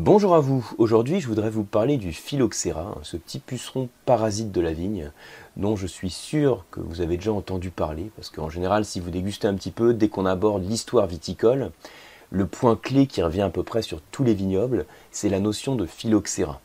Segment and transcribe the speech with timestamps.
[0.00, 4.60] Bonjour à vous, aujourd'hui je voudrais vous parler du phylloxéra, ce petit puceron parasite de
[4.60, 5.10] la vigne,
[5.56, 9.10] dont je suis sûr que vous avez déjà entendu parler, parce qu'en général si vous
[9.10, 11.72] dégustez un petit peu, dès qu'on aborde l'histoire viticole,
[12.30, 15.74] le point clé qui revient à peu près sur tous les vignobles, c'est la notion
[15.74, 16.60] de phylloxéra.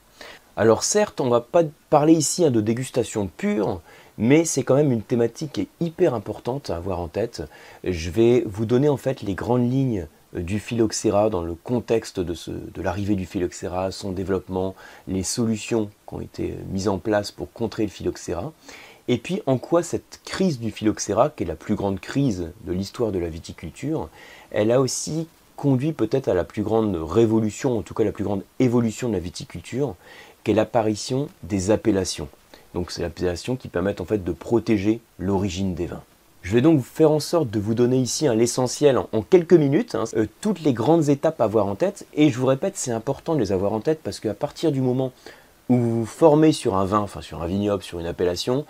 [0.56, 3.82] Alors certes, on ne va pas parler ici hein, de dégustation pure,
[4.18, 7.44] mais c'est quand même une thématique qui est hyper importante à avoir en tête.
[7.84, 12.20] Je vais vous donner en fait les grandes lignes euh, du phylloxéra dans le contexte
[12.20, 12.36] de,
[12.82, 14.76] l'arrivée du phylloxéra, son développement,
[15.08, 18.54] les solutions qui ont été mises en place pour contrer le phylloxéra,
[19.08, 22.72] et puis en quoi cette crise du phylloxéra, qui est la plus grande crise de
[22.72, 24.10] l'histoire de la viticulture,
[24.52, 28.24] elle a aussi conduit peut-être à la plus grande révolution, en tout cas la plus
[28.24, 29.96] grande évolution de la viticulture,
[30.44, 32.30] qu'est l'apparition des appellations.
[32.74, 36.04] Donc c'est l'appellation qui permet en fait de protéger l'origine des vins.
[36.42, 40.04] Je vais donc faire en sorte de vous donner ici l'essentiel en, quelques minutes, hein,
[40.18, 42.06] euh, toutes les grandes étapes à avoir en tête.
[42.14, 44.82] Et je vous répète, c'est important de les avoir en tête parce qu'à partir du
[44.82, 45.14] moment
[45.70, 48.66] où vous vous formez sur un vin, enfin sur un vignoble, sur une appellation,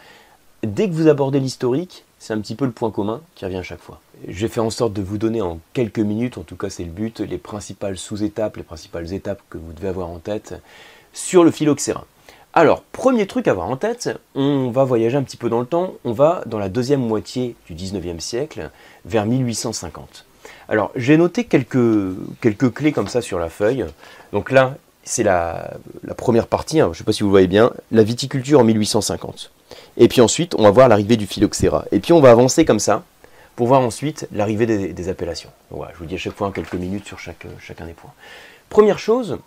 [0.61, 3.63] dès que vous abordez l'historique, c'est un petit peu le point commun qui revient à
[3.63, 3.99] chaque fois.
[4.27, 6.83] Je vais faire en sorte de vous donner en quelques minutes, en tout cas c'est
[6.83, 10.53] le but, les principales sous-étapes, les principales étapes que vous devez avoir en tête
[11.11, 12.05] sur le phylloxéra.
[12.55, 15.65] Alors, premier truc à avoir en tête, on va voyager un petit peu dans le
[15.65, 18.69] temps, on va dans la deuxième moitié du 19e siècle,
[19.05, 20.25] vers 1850.
[20.69, 21.73] Alors, j'ai noté quelques,
[22.39, 23.85] clés comme ça sur la feuille.
[24.33, 25.71] Donc là, c'est la,
[26.15, 29.51] première partie, hein, je ne sais pas si vous voyez bien, la viticulture en 1850.
[29.97, 31.85] Et puis ensuite, on va voir l'arrivée du phylloxéra.
[31.91, 33.03] Et puis on va avancer comme ça,
[33.55, 35.49] pour voir ensuite l'arrivée des, appellations.
[35.71, 38.13] voilà, je vous dis à chaque fois quelques minutes sur chacun des points.
[38.69, 39.39] Première chose,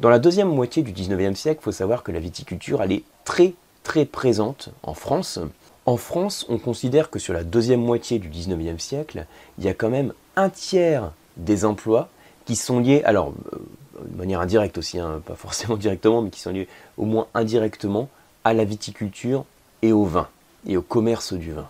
[0.00, 3.04] dans la deuxième moitié du 19e siècle, il faut savoir que la viticulture, elle est
[3.24, 5.38] très très présente en France.
[5.86, 9.26] En France, on considère que sur la deuxième moitié du 19e siècle,
[9.58, 12.08] il y a quand même un tiers des emplois
[12.44, 13.58] qui sont liés, alors euh,
[14.04, 18.08] de manière indirecte aussi, hein, pas forcément directement, mais qui sont liés au moins indirectement
[18.42, 19.44] à la viticulture
[19.82, 20.28] et au vin,
[20.66, 21.68] et au commerce du vin.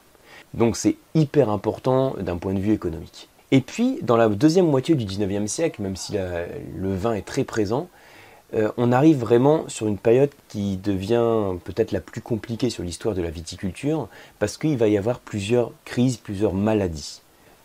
[0.54, 3.28] Donc c'est hyper important d'un point de vue économique.
[3.50, 7.44] Et puis, dans la deuxième moitié du 19e siècle, même si le vin est très
[7.44, 7.88] présent,
[8.54, 13.14] euh, on arrive vraiment sur une période qui devient peut-être la plus compliquée sur l'histoire
[13.14, 17.22] de la viticulture, parce qu'il va y avoir plusieurs crises, plusieurs maladies.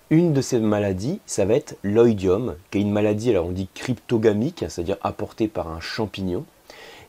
[0.09, 3.67] Une de ces maladies, ça va être l'oïdium, qui est une maladie, alors on dit
[3.75, 6.45] cryptogamique, c'est-à-dire apportée par un champignon.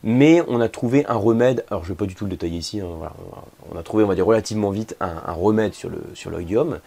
[0.03, 2.57] Mais on a trouvé un remède, alors je ne vais pas du tout le détailler
[2.57, 2.87] ici, hein,
[3.71, 6.79] on a trouvé, on va dire relativement vite, un, remède sur l'oïdium.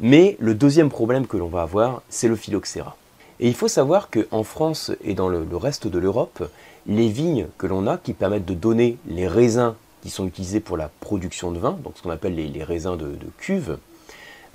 [0.00, 2.96] mais le deuxième problème que l'on va avoir, c'est le phylloxéra.
[3.42, 6.48] Et il faut savoir qu'en France et dans le, reste de l'Europe,
[6.86, 10.76] les vignes que l'on a qui permettent de donner les raisins qui sont utilisés pour
[10.76, 13.78] la production de vin, donc ce qu'on appelle les, raisins de, cuve,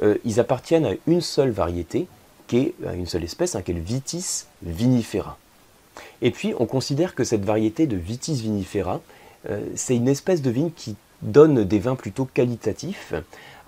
[0.04, 2.08] euh, ils appartiennent à une seule variété,
[2.48, 5.38] qui est à une seule espèce, hein, qui est le Vitis vinifera.
[6.22, 9.02] Et puis on considère que cette variété de Vitis vinifera,
[9.50, 13.14] euh, c'est une espèce de vigne qui donne des vins plutôt qualitatifs,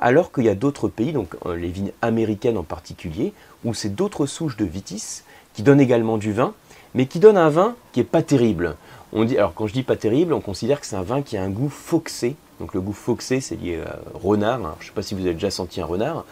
[0.02, 3.34] alors qu'il y a d'autres pays, donc euh, les vignes américaines en particulier,
[3.64, 5.24] où c'est d'autres souches de vitis
[5.54, 6.54] qui donnent également du vin,
[6.94, 8.76] mais qui donnent un vin qui n'est pas terrible.
[9.12, 11.38] On dit, alors quand je dis pas terrible, on considère que c'est un vin qui
[11.38, 12.36] a un goût foxé.
[12.60, 14.60] Donc le goût foxé, c'est lié à renard.
[14.80, 16.26] je ne sais pas si vous avez déjà senti un renard.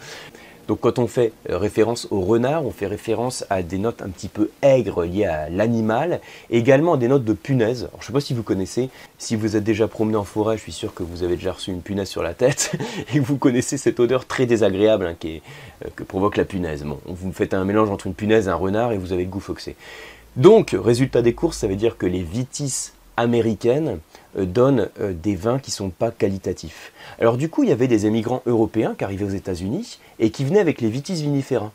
[0.68, 4.10] Donc quand on fait euh, référence au renard, on fait référence à des notes un
[4.10, 6.20] petit peu aigres liées à l'animal,
[6.50, 7.88] également à des notes de punaise.
[7.94, 10.62] je ne sais pas si vous connaissez, si vous êtes déjà promené en forêt, je
[10.62, 12.72] suis sûr que vous avez déjà reçu une punaise sur la tête
[13.14, 16.84] et que vous connaissez cette odeur très désagréable hein, euh, que provoque la punaise.
[16.84, 19.30] Bon, vous faites un mélange entre une punaise et un renard et vous avez le
[19.30, 19.74] goût foxé.
[20.36, 23.98] Donc, résultat des courses, ça veut dire que les vitis américaines
[24.38, 26.92] euh, donnent euh, des vins qui ne sont pas qualitatifs.
[27.20, 30.44] Alors du coup, il y avait des émigrants européens qui arrivaient aux États-Unis et qui
[30.44, 31.72] venaient avec les vitis vinifera.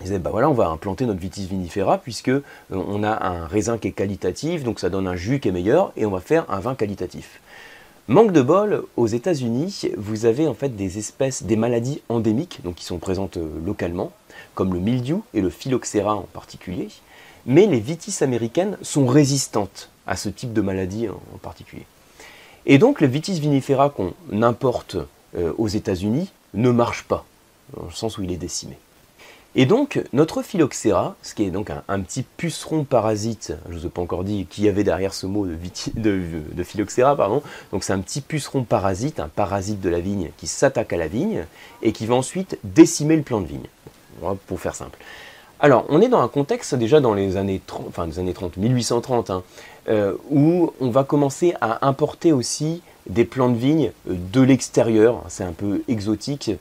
[0.00, 3.46] Ils disaient, bah voilà, on va implanter notre vitis vinifera puisque euh, on a un
[3.46, 6.20] raisin qui est qualitatif, donc ça donne un jus qui est meilleur et on va
[6.20, 7.40] faire un vin qualitatif.
[8.06, 12.74] Manque de bol, aux États-Unis, vous avez en fait des espèces, des maladies endémiques, donc
[12.74, 14.12] qui sont présentes localement,
[14.54, 16.88] comme le mildiou et le phylloxéra en particulier,
[17.46, 21.86] mais les vitis américaines sont résistantes à ce type de maladie en, particulier.
[22.66, 24.96] Et donc le vitis vinifera qu'on importe
[25.36, 27.24] euh, aux États-Unis ne marche pas,
[27.76, 28.78] dans le sens où il est décimé.
[29.56, 33.86] Et donc notre phylloxéra, ce qui est donc un, petit puceron parasite, je ne vous
[33.86, 35.56] ai pas encore dit qui y avait derrière ce mot de,
[35.94, 37.40] de, phylloxéra, pardon,
[37.70, 41.06] donc c'est un petit puceron parasite, un parasite de la vigne qui s'attaque à la
[41.06, 41.46] vigne
[41.82, 43.68] et qui va ensuite décimer le plant de vigne,
[44.46, 44.98] pour faire simple.
[45.60, 48.56] Alors, on est dans un contexte déjà dans les années 30, enfin les années 30,
[48.56, 49.42] 1830, hein,
[49.88, 55.22] euh, où on va commencer à importer aussi des plants de vigne euh, de l'extérieur.
[55.28, 56.52] C'est un peu exotique.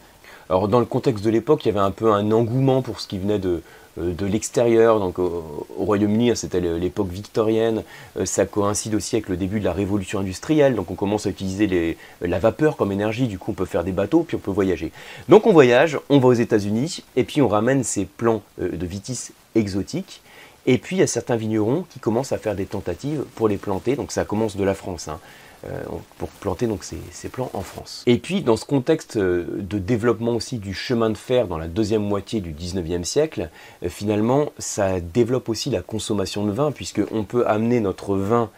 [0.49, 3.07] Alors, dans le contexte de l'époque, il y avait un peu un engouement pour ce
[3.07, 3.61] qui venait de,
[3.97, 4.99] de l'extérieur.
[4.99, 7.83] Donc au, Royaume-Uni, hein, c'était l'époque victorienne.
[8.25, 10.75] ça coïncide aussi avec le début de la révolution industrielle.
[10.75, 13.27] Donc on commence à utiliser la vapeur comme énergie.
[13.27, 14.91] Du coup, on peut faire des bateaux, puis on peut voyager.
[15.29, 19.31] Donc on voyage, on va aux États-Unis, et puis on ramène ces plants de vitis
[19.55, 20.22] exotiques.
[20.65, 23.57] Et puis il y a certains vignerons qui commencent à faire des tentatives pour les
[23.57, 23.95] planter.
[23.95, 25.07] Donc ça commence de la France.
[25.07, 25.19] Hein.
[25.65, 25.81] Euh,
[26.18, 28.04] pour planter donc ces, plants en France.
[28.06, 31.69] Et puis dans ce contexte euh, de développement aussi du chemin de fer dans la
[31.69, 33.50] deuxième moitié du 19e siècle,
[33.81, 38.50] euh, finalement ça développe aussi la consommation de vin puisqu'on peut amener notre vin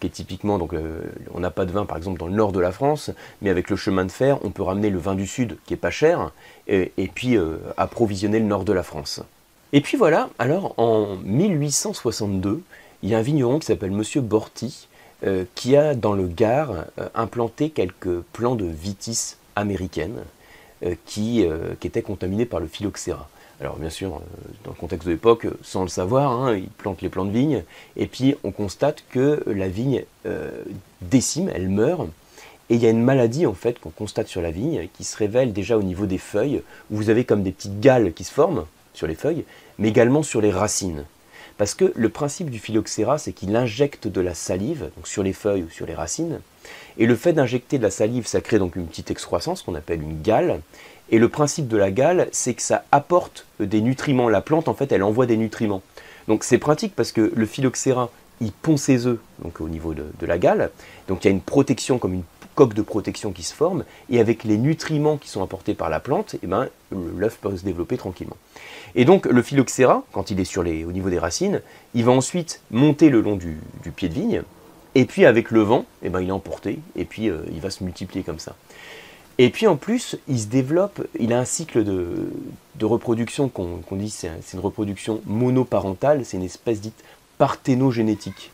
[0.00, 0.72] qui est typiquement, donc
[1.34, 3.10] on n'a pas de vin par exemple dans le nord de la France,
[3.42, 5.76] mais avec le chemin de fer, on peut ramener le vin du sud qui est
[5.76, 6.32] pas cher,
[6.68, 7.36] et, puis
[7.76, 9.20] approvisionner le nord de la France.
[9.76, 12.62] Et puis voilà, alors en 1862,
[13.02, 14.86] il y a un vigneron qui s'appelle Monsieur Borty,
[15.26, 20.20] euh, qui a dans le Gard euh, implanté quelques plants de vitis américaine
[20.84, 21.44] euh, qui,
[21.82, 23.28] étaient contaminés par le phylloxéra.
[23.60, 24.22] Alors bien sûr,
[24.62, 27.64] dans le contexte de l'époque, sans le savoir, hein, ils plantent les plants de vigne,
[27.96, 30.04] et puis on constate que la vigne
[31.00, 32.08] décime, elle meurt,
[32.70, 35.16] et il y a une maladie en fait qu'on constate sur la vigne qui se
[35.16, 36.62] révèle déjà au niveau des feuilles,
[36.92, 39.44] où vous avez comme des petites galles qui se forment sur les feuilles,
[39.78, 41.04] mais également sur les racines.
[41.56, 45.32] Parce que le principe du phylloxéra, c'est qu'il injecte de la salive, donc sur les
[45.32, 46.40] feuilles ou sur les racines.
[46.98, 50.02] Et le fait d'injecter de la salive, ça crée donc une petite excroissance qu'on appelle
[50.02, 50.60] une gale.
[51.10, 54.28] Et le principe de la gale, c'est que ça apporte des nutriments.
[54.28, 55.82] La plante, en fait, elle envoie des nutriments.
[56.28, 58.10] Donc c'est pratique parce que le phylloxéra,
[58.40, 60.70] il pond ses œufs donc au niveau de, la gale.
[61.08, 62.24] Donc il y a une protection comme une
[62.54, 63.84] coque de protection qui se forme.
[64.10, 66.68] Et avec les nutriments qui sont apportés par la plante, eh ben,
[67.16, 68.36] l'œuf peut se développer tranquillement.
[68.94, 71.60] Et donc le phylloxéra, quand il est sur les, au niveau des racines,
[71.94, 73.58] il va ensuite monter le long du,
[73.94, 74.42] pied de vigne,
[74.94, 77.70] et puis avec le vent, eh ben, il est emporté, et puis euh, il va
[77.70, 78.54] se multiplier comme ça.
[79.38, 82.30] Et puis en plus, il se développe, il a un cycle de,
[82.82, 87.02] reproduction qu'on dit, c'est une reproduction monoparentale, c'est une espèce dite
[87.38, 88.52] parthénogénétique.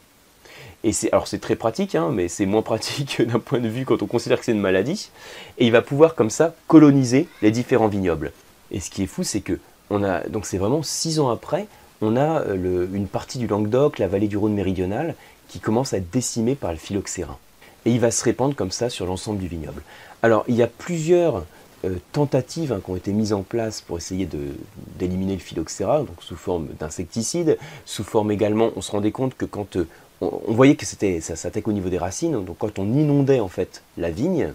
[1.12, 4.06] Alors c'est très pratique, hein, mais c'est moins pratique d'un point de vue quand on
[4.06, 5.10] considère que c'est une maladie.
[5.58, 8.32] Et il va pouvoir comme ça coloniser les différents vignobles.
[8.70, 9.58] Et ce qui est fou, c'est que
[9.90, 11.66] donc c'est vraiment six ans après,
[12.00, 15.16] on a euh, une partie du Languedoc, la vallée du Rhône méridional,
[15.48, 17.38] qui commence à être décimée par le phylloxéra.
[17.84, 19.82] Et il va se répandre comme ça sur l'ensemble du vignoble.
[20.22, 21.44] Alors il y a plusieurs
[21.84, 24.28] euh, tentatives hein, qui ont été mises en place pour essayer
[24.98, 29.46] d'éliminer le phylloxéra, donc sous forme d'insecticides, sous forme également, on se rendait compte que
[29.46, 29.88] quand euh,
[30.20, 33.48] on, voyait que c'était ça s'attaque au niveau des racines, donc quand on inondait en
[33.48, 34.52] fait la vigne,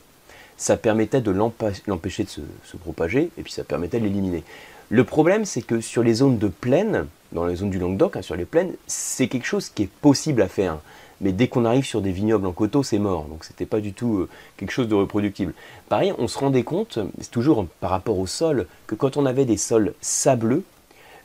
[0.57, 4.43] ça permettait de l'empêcher de se, propager et puis ça permettait de l'éliminer.
[4.89, 8.21] Le problème, c'est que sur les zones de plaine, dans les zones du Languedoc, hein,
[8.21, 10.77] sur les plaines, c'est quelque chose qui est possible à faire.
[11.21, 13.25] Mais dès qu'on arrive sur des vignobles en coteaux, c'est mort.
[13.25, 15.53] Donc c'était pas du tout euh, quelque chose de reproductible.
[15.89, 19.45] Pareil, on se rendait compte, c'est toujours par rapport au sol, que quand on avait
[19.45, 20.63] des sols sableux,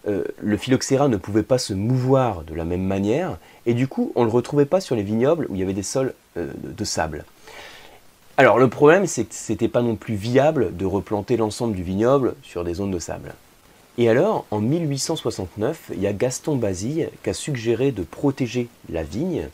[0.08, 4.12] euh, le phylloxéra ne pouvait pas se mouvoir de la même manière, et du coup,
[4.14, 6.50] on ne le retrouvait pas sur les vignobles où il y avait des sols euh,
[6.62, 7.25] de sable.
[8.37, 11.82] Alors le problème, c'est que ce n'était pas non plus viable de replanter l'ensemble du
[11.82, 13.35] vignoble sur des zones de sable.
[13.99, 19.02] Et alors, en 1869, il y a Gaston Basile qui a suggéré de protéger la
[19.02, 19.49] vigne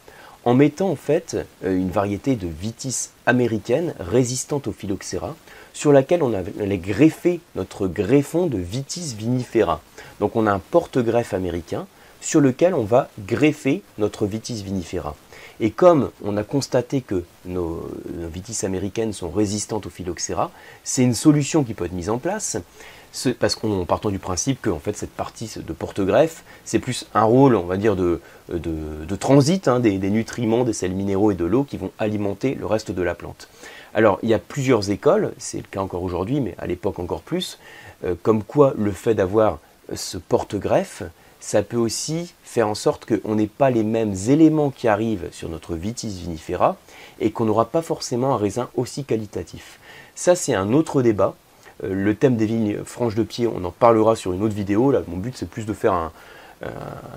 [0.46, 5.36] en mettant en fait euh, une variété de vitis américaine résistante au phylloxéra
[5.74, 9.82] sur laquelle on allait greffer notre greffon de vitis vinifera.
[10.20, 11.86] Donc on a un porte-greffe américain
[12.20, 15.16] sur lequel on va greffer notre vitis vinifera.
[15.60, 17.88] Et comme on a constaté que nos,
[18.32, 20.50] vitis américaines sont résistantes au phylloxéra,
[20.84, 22.58] c'est une solution qui peut être mise en place
[23.38, 27.56] parce qu'on partant du principe que fait, cette partie de porte-greffe, c'est plus un rôle,
[27.56, 28.20] on va dire, de,
[29.18, 32.90] transit hein, des, nutriments, des sels minéraux et de l'eau qui vont alimenter le reste
[32.90, 33.48] de la plante.
[33.94, 37.22] Alors, il y a plusieurs écoles, c'est le cas encore aujourd'hui, mais à l'époque encore
[37.22, 37.58] plus,
[38.04, 39.58] euh, comme quoi le fait d'avoir
[39.94, 41.02] ce porte-greffe,
[41.40, 45.48] ça peut aussi faire en sorte qu'on n'ait pas les mêmes éléments qui arrivent sur
[45.48, 46.76] notre vitis vinifera
[47.20, 49.78] et qu'on n'aura pas forcément un raisin aussi qualitatif.
[50.14, 51.34] Ça, c'est un autre débat
[51.84, 54.90] euh, le thème des vignes franches de pied, on en parlera sur une autre vidéo.
[54.90, 56.12] Là, mon but, c'est plus de faire un,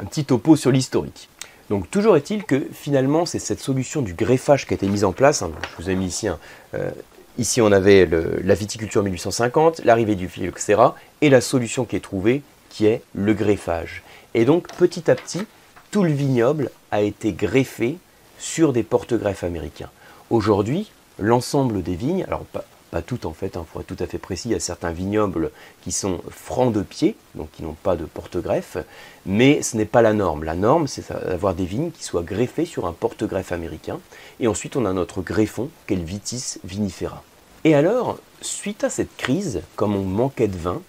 [0.10, 1.30] petit topo sur l'historique.
[1.70, 5.14] Donc toujours est-il que finalement c'est cette solution du greffage qui a été mise en
[5.14, 5.44] place.
[5.44, 5.52] Hein.
[5.78, 6.28] je vous ai mis ici,
[6.74, 6.90] euh,
[7.38, 8.06] ici on avait
[8.44, 13.34] la viticulture 1850, l'arrivée du phylloxéra et la solution qui est trouvée qui est le
[13.34, 14.04] greffage.
[14.34, 15.46] Et donc petit à petit,
[15.92, 17.98] tout le vignoble a été greffé
[18.38, 19.90] sur des porte-greffes américains.
[20.30, 22.64] Aujourd'hui, l'ensemble des vignes, alors pas,
[23.02, 24.92] toutes en fait, il hein, faut être tout à fait précis, il y a certains
[24.92, 28.78] vignobles qui sont francs de pied, donc qui n'ont pas de porte-greffe,
[29.26, 30.44] mais ce n'est pas la norme.
[30.44, 34.00] La norme, c'est d'avoir des vignes qui soient greffées sur un porte-greffe américain,
[34.40, 37.24] et ensuite on a notre greffon, qu'est le vitis vinifera.
[37.64, 40.82] Et alors, suite à cette crise, comme on manquait de vin,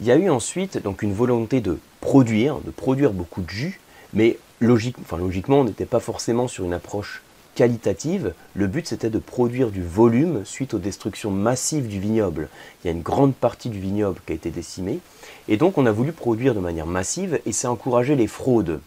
[0.00, 3.80] Il y a eu ensuite donc une volonté de produire, de produire beaucoup de jus,
[4.12, 7.22] mais logiquement, on n'était pas forcément sur une approche
[7.56, 8.32] qualitative.
[8.54, 12.48] Le but, c'était de produire du volume suite aux destructions massives du vignoble.
[12.82, 15.00] Il y a une grande partie du vignoble qui a été décimée.
[15.48, 18.80] Et donc, on a voulu produire de manière massive et c'est encourager les fraudes.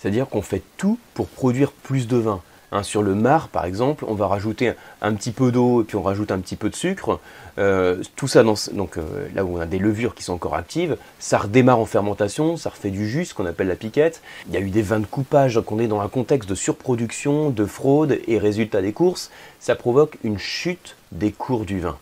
[0.00, 2.42] C'est-à-dire qu'on fait tout pour produire plus de vin.
[2.70, 5.96] Hein, sur le mar, par exemple, on va rajouter un petit peu d'eau et puis
[5.96, 7.18] on rajoute un petit peu de sucre.
[7.58, 10.98] Euh, tout ça, donc euh, là où on a des levures qui sont encore actives,
[11.18, 14.20] ça redémarre en fermentation, ça refait du jus, ce qu'on appelle la piquette.
[14.48, 16.54] Il y a eu des vins de coupage, donc on est dans un contexte de
[16.54, 19.30] surproduction, de fraude et résultat des courses.
[19.60, 21.96] Ça provoque une chute des cours du vin.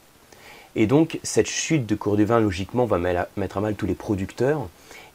[0.74, 3.94] Et donc cette chute de cours du vin, logiquement, va mettre à mal tous les
[3.94, 4.68] producteurs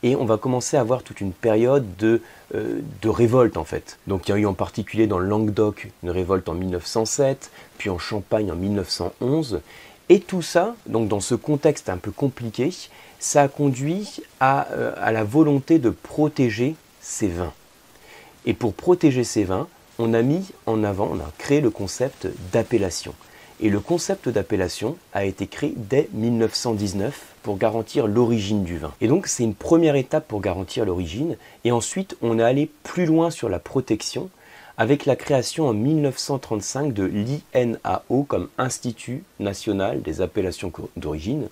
[0.03, 2.21] et on va commencer à avoir toute une période de,
[2.55, 3.99] euh, de révolte en fait.
[4.07, 7.89] Donc il y a eu en particulier dans le Languedoc une révolte en 1907, puis
[7.89, 9.61] en Champagne en 1911,
[10.09, 12.71] et tout ça, donc dans ce contexte un peu compliqué,
[13.19, 17.53] ça a conduit à, euh, à la volonté de protéger ces vins.
[18.45, 19.67] Et pour protéger ces vins,
[19.99, 23.13] on a mis en avant, on a créé le concept d'appellation.
[23.63, 28.91] Et le concept d'appellation a été créé dès 1919 pour garantir l'origine du vin.
[29.01, 31.37] Et donc c'est une première étape pour garantir l'origine.
[31.63, 34.31] Et ensuite on est allé plus loin sur la protection
[34.77, 41.49] avec la création en 1935 de l'INAO comme Institut national des appellations d'origine.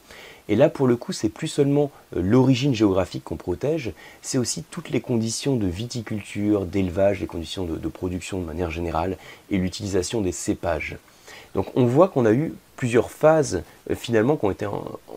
[0.48, 3.92] Et là, pour le coup, c'est plus seulement euh, l'origine géographique qu'on protège,
[4.24, 8.72] c'est aussi toutes les conditions de viticulture, d'élevage, les conditions de, de, production de manière
[8.72, 9.18] générale
[9.52, 10.98] et l'utilisation des cépages.
[11.56, 14.66] Donc on voit qu'on a eu plusieurs phases euh, finalement qui ont été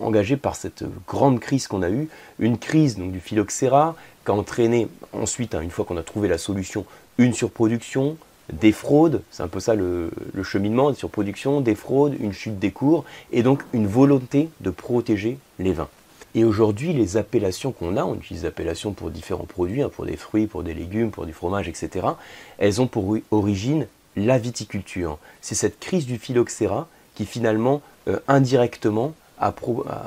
[0.00, 2.08] engagées par cette grande crise qu'on a eue.
[2.38, 6.28] Une crise donc, du phylloxéra qui a entraîné ensuite, hein, une fois qu'on a trouvé
[6.28, 6.84] la solution,
[7.18, 8.16] une surproduction,
[8.52, 10.10] des fraudes, c'est un peu ça le,
[10.42, 15.38] cheminement, des surproduction, des fraudes, une chute des cours, et donc une volonté de protéger
[15.58, 15.88] les vins.
[16.34, 20.16] Et aujourd'hui, les appellations qu'on a, on utilise appellations pour différents produits, hein, pour des
[20.16, 22.06] fruits, pour des légumes, pour du fromage, etc.,
[22.58, 25.18] elles ont pour origine la viticulture.
[25.40, 29.52] C'est cette crise du phylloxéra qui finalement, euh, indirectement, a,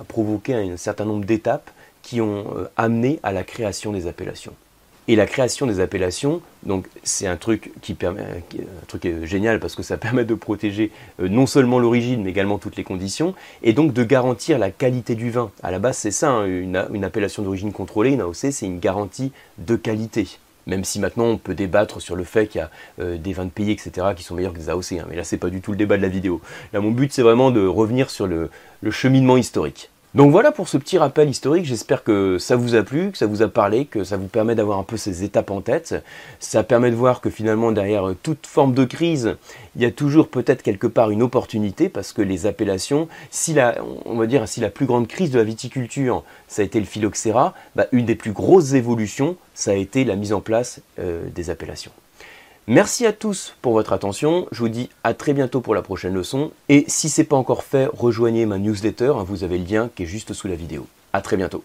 [0.07, 1.69] provoqué un certain nombre d'étapes
[2.01, 4.53] qui ont euh, amené à la création des appellations.
[5.07, 9.75] Et la création des appellations, donc c'est un truc qui permet, un truc génial parce
[9.75, 13.73] que ça permet de protéger euh, non seulement l'origine mais également toutes les conditions et
[13.73, 15.51] donc de garantir la qualité du vin.
[15.61, 19.31] À la base, c'est ça, hein, une, appellation d'origine contrôlée, une AOC, c'est une garantie
[19.59, 20.39] de qualité.
[20.67, 22.69] Même si maintenant on peut débattre sur le fait qu'il y a
[22.99, 24.93] euh, des vins de pays, etc., qui sont meilleurs que des AOC.
[24.93, 25.05] Hein.
[25.09, 26.41] Mais là, c'est pas du tout le débat de la vidéo.
[26.73, 28.49] Là, mon but, c'est vraiment de revenir sur le
[28.91, 29.89] cheminement historique.
[30.15, 33.25] Donc voilà pour ce petit rappel historique, j'espère que ça vous a plu, que ça
[33.25, 35.93] vous a parlé, que ça vous permet d'avoir un peu ces étapes en tête.
[36.39, 39.35] Ça permet de voir que finalement derrière toute forme de crise,
[39.75, 43.75] il y a toujours peut-être quelque part une opportunité parce que les appellations, si la,
[44.05, 46.85] on va dire, si la plus grande crise de la viticulture, ça a été le
[46.85, 51.27] phylloxéra, bah, une des plus grosses évolutions, ça a été la mise en place euh,
[51.35, 51.91] des appellations.
[52.67, 54.47] Merci à tous pour votre attention.
[54.51, 56.51] Je vous dis à très bientôt pour la prochaine leçon.
[56.67, 59.13] Et si ce n'est pas encore fait, rejoignez ma newsletter.
[59.15, 60.87] Hein, vous avez le lien qui est juste sous la vidéo.
[61.13, 61.63] À très bientôt.